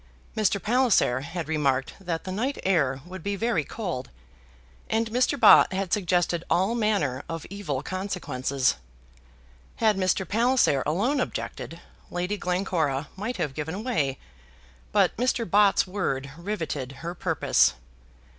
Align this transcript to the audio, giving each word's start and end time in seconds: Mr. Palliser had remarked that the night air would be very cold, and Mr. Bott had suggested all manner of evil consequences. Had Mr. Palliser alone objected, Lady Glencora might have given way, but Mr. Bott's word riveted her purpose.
Mr. 0.35 0.59
Palliser 0.59 1.19
had 1.21 1.47
remarked 1.47 1.93
that 2.01 2.23
the 2.23 2.31
night 2.31 2.57
air 2.63 3.01
would 3.05 3.21
be 3.21 3.35
very 3.35 3.63
cold, 3.63 4.09
and 4.89 5.11
Mr. 5.11 5.39
Bott 5.39 5.71
had 5.71 5.93
suggested 5.93 6.43
all 6.49 6.73
manner 6.73 7.21
of 7.29 7.45
evil 7.51 7.83
consequences. 7.83 8.77
Had 9.75 9.97
Mr. 9.97 10.27
Palliser 10.27 10.81
alone 10.87 11.19
objected, 11.19 11.79
Lady 12.09 12.35
Glencora 12.35 13.09
might 13.15 13.37
have 13.37 13.53
given 13.53 13.83
way, 13.83 14.17
but 14.91 15.15
Mr. 15.17 15.47
Bott's 15.47 15.85
word 15.85 16.31
riveted 16.35 16.93
her 17.05 17.13
purpose. 17.13 17.75